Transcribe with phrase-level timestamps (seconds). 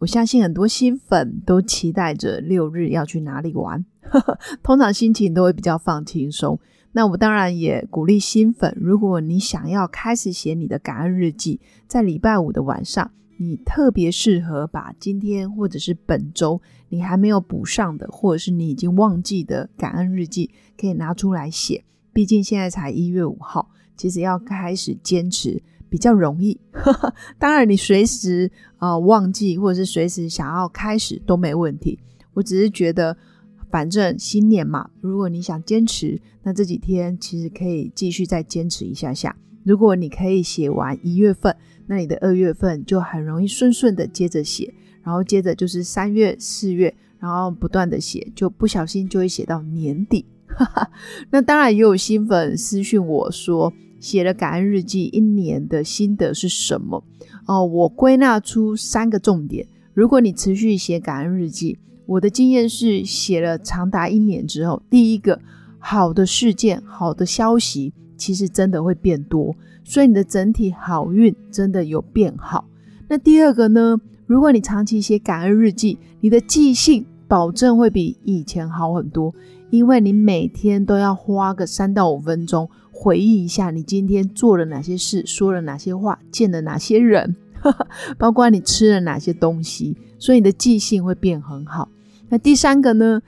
[0.00, 3.84] 我相信很多新粉都期待着六日要去哪里玩，
[4.64, 6.58] 通常心情都会比较放轻松。
[6.92, 21.84] 那我当然也鼓励新粉，如果你想要开始写你的感恩日记，在礼拜五的晚上，你特别适合把今天或者是本周你还没有补上的，或者是你已经忘记的感恩日记，可以拿出来写。
[22.14, 26.58] 毕竟现在才一月五号，其实要开始坚持比较容易。
[27.38, 31.98] 当然，你随时啊忘记，或者是随时想要开始都没问题。
[32.32, 33.16] 我只是觉得，
[33.70, 39.36] 反正新年嘛，如果你想坚持，那这几天其实可以继续再坚持一下下。
[39.64, 41.54] 如果你可以写完一月份，
[41.86, 50.24] 那你的二月份就很容易顺顺的接着写，然后接着就是三月、四月，然后不断的写，就不小心就会写到年底。
[51.30, 57.04] 那当然也有新粉私讯我说，写了感恩日记一年的心得是什么？
[57.46, 59.68] 哦，我归纳出三个重点。
[59.92, 65.38] 如果你持续写感恩日记，我的经验是，写了长达一年之后，第一个
[65.78, 72.66] 好的事件、好的消息，其实真的会变多，所以你的整体好运真的有变好。
[73.08, 74.00] 那第二个呢？
[74.26, 79.34] 如果你长期写感恩日记，你的记性保证会比以前好很多。
[79.70, 82.68] 因为你每天都要花个三到五分钟
[83.02, 87.34] 回忆一下你今天做了哪些事，说了哪些话，见了哪些人，
[88.18, 91.88] 包括你吃了哪些东西，所以你的记性会变很好。
[92.28, 93.22] 那第三个呢？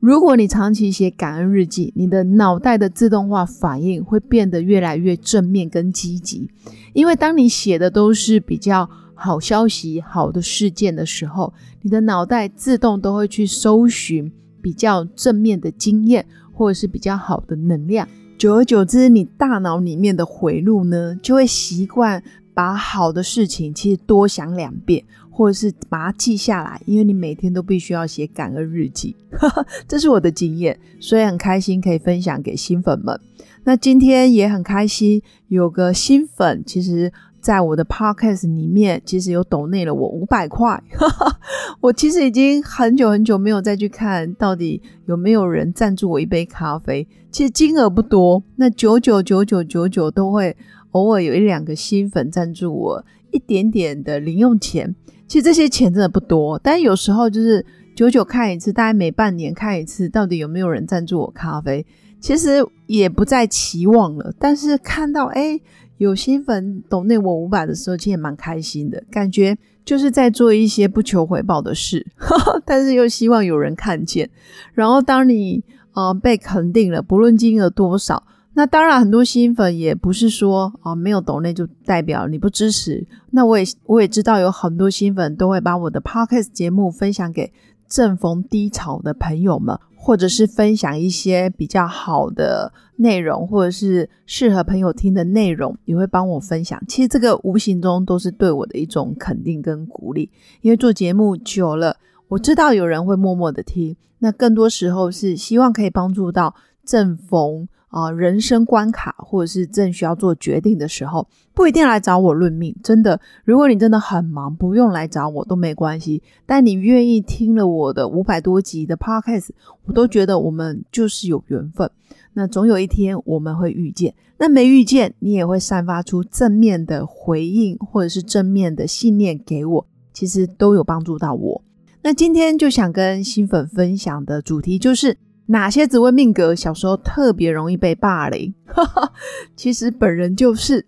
[0.00, 6.48] 如果你长期写感恩日记，你的脑袋的自动化反应会变得越来越正面跟积极。
[6.94, 11.52] 因为当你写的都是比较好消息、好的事件的时候，
[11.82, 14.32] 你的脑袋自动都会去搜寻。
[14.60, 18.06] 比较正面的经验，或者是比较好的能量，
[18.38, 22.22] 久而久之，你大脑里面的回路呢，就会习惯
[22.54, 29.16] 把好的事情其实多想两遍，或者是把它记下来，因为你每天都必须要写感恩日记，
[29.88, 33.20] 这是我的经验，所以很开心可以分享给新粉们。
[33.64, 37.12] 那今天也很开心，有个新粉，其实。
[37.40, 40.82] 在我的 podcast 里面，其实有抖内了我五百块。
[41.80, 47.06] 我其实已经很久很久没有再去看到底有没有人赞助我一杯咖啡。
[47.30, 50.56] 其实金额不多，那九九九九九九都会
[50.90, 54.94] 偶尔有一两个新粉赞助我一点点的零用钱。
[55.26, 61.86] 其实这些钱真的不多，但有时候就是九九看一次，大概每半年看一次，到底有没有人赞助我咖啡？
[62.20, 64.34] 其实也不再期望了。
[64.38, 65.60] 但是看到哎。
[65.98, 72.06] 有新粉懂内我五百的时候，其实也蛮开心的，感觉就是在做一些不求回报的事，
[72.64, 74.30] 但是又希望有人看见。
[74.72, 83.06] 然后当你呃被肯定了，不论金额多少，那当然很多新粉也不是说啊没有懂内就代表你不支持。
[83.30, 87.52] 那我也我也知道有很多新粉都会把我的 podcast 节目分享给
[87.88, 89.78] 正逢低潮的朋友们。
[90.00, 96.80] 或者是分享一些比较好的内容，或者是适合朋友听的内容，也会帮我分享。
[96.86, 100.30] 其实这个无形中都是对我的一种肯定跟鼓励。
[100.62, 101.96] 因为做节目久了，
[102.28, 106.54] 我知道有人会默默的听，那更多时候是希望可以帮助到
[106.84, 107.68] 正逢。
[107.88, 112.76] 啊，人生关卡，或者是正需要做决定的时候，不一定来找我论命。
[112.82, 116.22] 真的，如果你真的很忙，不用来找我都没关系。
[116.44, 119.48] 但你愿意听了我的五百多集的 podcast，
[119.86, 121.90] 我都觉得我们就是有缘分。
[122.34, 124.14] 那总有一天我们会遇见。
[124.36, 131.62] 那没遇见，你也会散发出正面的回应，或者是正面的信念给我，其实都有帮助到我。
[132.02, 135.16] 那今天就想跟新粉分享的主题就是。
[135.50, 138.52] 哪些紫微命格小时候特别容易被霸凌？
[139.56, 140.84] 其实本人就是，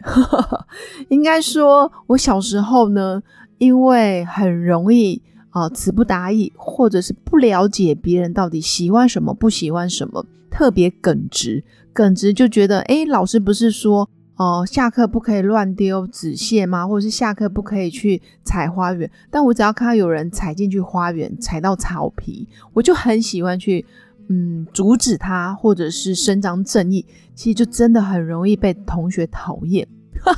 [1.09, 3.23] 应该说，我小时候呢，
[3.57, 11.65] 因为很容易啊词不达意，或者是不了解别人到底喜欢什么、不喜欢什么，特别耿直，
[11.95, 16.87] 耿直就觉得，哎，老师不是说哦，下课不可以乱丢纸屑吗？
[16.87, 19.11] 或者是下课不可以去踩花园？
[19.31, 23.87] 但我只要看到有人踩进去花园，踩到草皮，我就很喜欢去。
[24.33, 27.05] 嗯，阻止他或者是伸张正义，
[27.35, 29.87] 其实就真的很容易被同学讨厌。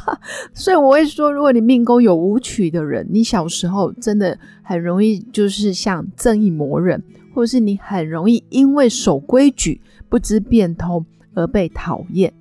[0.55, 7.03] 所以我会说，如果你命宫有舞曲的人，你小时候真的很容易就是像正义魔人，
[7.35, 11.05] 或者是你很容易因为守规矩、不知变通
[11.35, 12.33] 而被讨厌，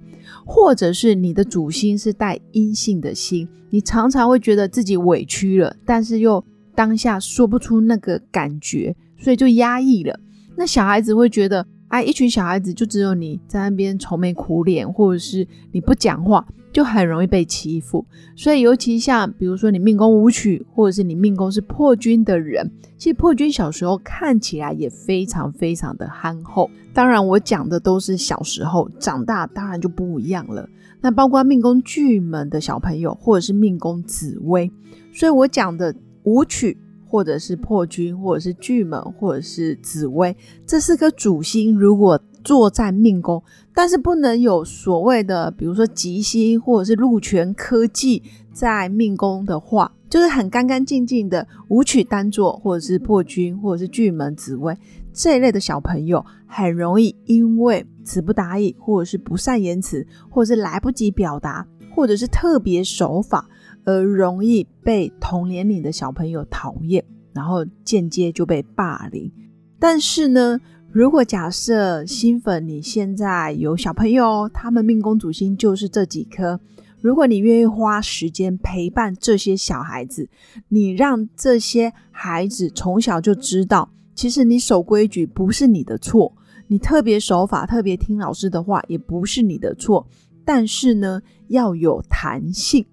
[0.46, 6.42] 或者是你的主星是带阴性的心，你常常会觉得自己委屈了，但是又
[6.76, 10.18] 当下说不出那个感觉，所以就压抑了。
[10.56, 11.66] 那小孩子会觉得。
[11.92, 18.06] 哎，一群小孩子就只有你在那边愁眉苦脸，或者是你不讲话，就很容易被欺负。
[18.34, 26.72] 所以，尤其像比如说你命宫舞曲，或者是你命宫是破军的人，其实破军小时候看起来也非常非常的憨厚。
[26.94, 30.70] 当然，我讲的都是小时候，长大当然就不一样了。
[31.02, 34.72] 那包括命宫巨门的小朋友，或者是命宫紫薇，
[35.14, 35.94] 所以我讲的
[36.24, 36.78] 舞曲。
[37.12, 40.34] 或者是破军，或者是巨门，或者是紫薇，
[40.66, 43.44] 这四颗主星如果坐在命宫，
[43.76, 48.24] 但是不能有所谓的，比如说吉星或者是禄权科技
[48.54, 54.74] 在命宫的话，就是很干干净净的舞曲单座，或者是破军，或者是巨门、紫薇
[55.12, 63.50] 这一类的小朋友，很容易因为词不达意，或者是不善言辞，或者是来不及表达，或者是特别手法。
[63.86, 69.32] 而容易被同年龄的小朋友讨厌，然后间接就被霸凌。
[69.80, 70.60] 但是呢，
[70.92, 76.60] 如果假设新粉你现在有小朋友，他们命宫主星就是这几颗，
[77.02, 80.30] 如果你愿意花时间陪伴这些小孩子，
[80.70, 86.32] 你让这些孩子从小就知道，其实你守规矩不是你的错，
[86.68, 90.06] 你特别守法、特别听老师的话也不是你的错。
[90.46, 92.86] 但是呢，要有弹性，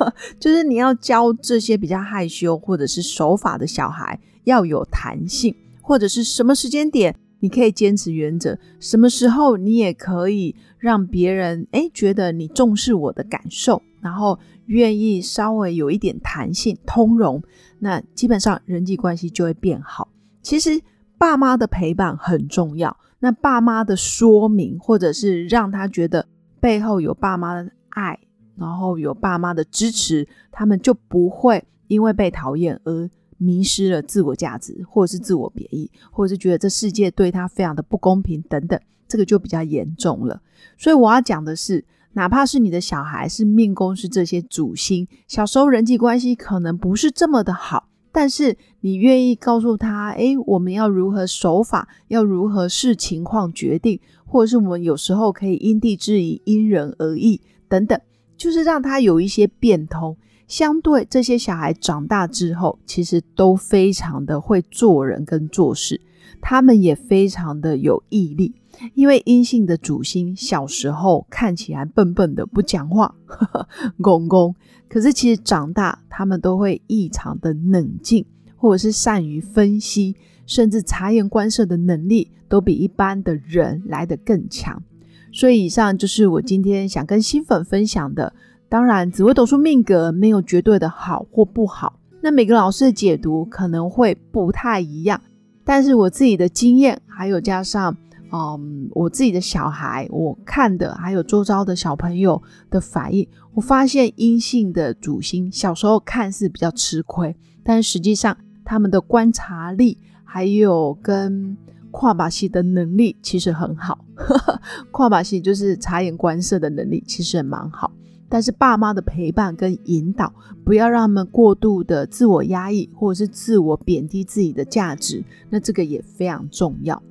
[0.38, 17.42] 就是你要教这些比较害羞或者是守法的小孩要有弹性，或者是什么时间点你可以坚持原则，什么时候你也可以让别人哎觉得你重视我的感受，然后愿意稍微有一点弹性通融，
[17.78, 20.08] 那基本上人际关系就会变好。
[20.42, 20.80] 其实
[21.18, 26.26] 爸妈的陪伴很重要，那爸妈的说明或者是让他觉得。
[26.62, 28.18] 背后有爸妈的爱，
[28.60, 33.08] 然后有爸妈的支持，他们就不会因为被讨厌而
[33.38, 38.78] 迷失了自我价值，或者是自我贬义，或者是觉得这世界对他非常的不公平等等，
[39.08, 40.42] 这个就比较严重了。
[40.76, 47.88] 所以我要讲的是，哪怕是你的小孩是命宫是这些主星，小时候人际关系可能不是这么的好。
[48.12, 57.98] 但是你愿意告诉他，哎，我们要如何守法，要如何视情况决定，或者是我们有时候可以因地制宜、因人而异等等，
[58.40, 60.16] 就是让他有一些变通。
[60.48, 66.00] 相对这些小孩长大之后，其实都非常的会做人跟做事，
[66.40, 68.54] 他们也非常的有毅力。
[68.94, 73.14] 因为阴性的主星小时候看起来笨笨的，不讲话，
[74.00, 74.54] 公公。
[74.88, 78.24] 可是其实长大，他们都会异常的冷静，
[78.56, 80.16] 或者是善于分析，
[80.46, 84.82] 甚至察言观色的能力，都比一般的人来得更强。
[85.32, 88.32] 所以以上就是我今天想跟新粉分享的。
[88.68, 95.20] 当然，紫微斗数命格没有绝对的好或不好，那每个老师的解读可能会不太一样。
[95.64, 97.96] 但是我自己的经验，还有加上。
[98.32, 102.40] 嗯，我自己的小孩，我看的还有周遭的小朋友
[102.70, 107.34] 的反应，我发现阴性的主星小时候看似比较吃亏，
[107.64, 111.56] 但实际上他们的观察力还有跟
[111.90, 114.04] 跨把戏的能力其实很好。
[114.90, 117.92] 跨把戏就是察言观色的能力其实也蛮好，
[118.28, 120.32] 但是爸妈的陪伴跟引导，
[120.64, 127.02] 不要让他们过度的自我压抑或者是自我贬低自己的价值，那这个也非常重要。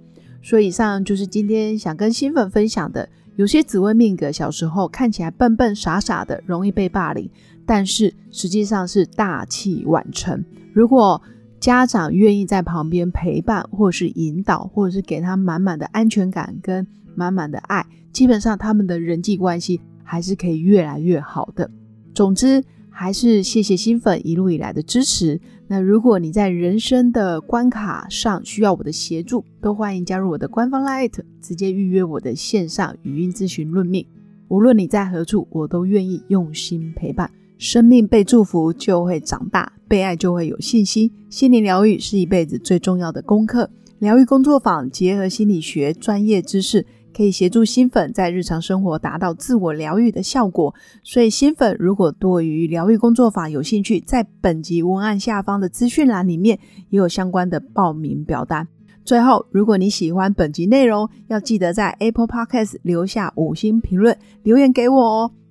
[0.42, 3.10] 所以以上就是今天想跟新粉分享的。
[3.36, 7.30] 有些紫微命格小时候看起来笨笨傻傻的，容易被霸凌，
[7.66, 10.44] 但是实际上是大器晚成。
[10.74, 11.22] 如果
[11.60, 16.86] 家长愿意在旁边陪伴，或者是引导，或者是给他满满的安全感跟
[17.16, 21.70] 满满的爱，基本上他们的人际关系还是可以越来越好的。
[22.14, 22.64] 总之。
[22.92, 25.40] 还是谢谢新粉一路以来的支持。
[25.68, 34.06] 那如果你在人生的关卡上需要我的协助，都欢迎加入我的官方 live，直接预约我的线上语音咨询论命。
[34.50, 37.32] 无论你在何处，我都愿意用心陪伴。
[37.60, 41.12] 生命被祝福就会长大，被爱就会有信心。
[41.30, 43.70] 心灵疗愈是一辈子最重要的功课。
[44.00, 46.88] 疗愈工作坊结合心理学专业知识。
[47.12, 50.74] 可以协助新粉在日常生活达到自我疗愈的效果，
[51.04, 56.58] 所以新粉如果对于疗愈工作法有兴趣，在本集文案下方的资讯栏里面
[56.92, 58.66] 也有相关的报名表单。
[59.04, 65.32] 最后，如果你喜欢本集内容，要记得在 Apple Podcast 留下五星评论，留言给我哦。